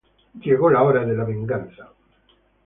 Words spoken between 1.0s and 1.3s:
de la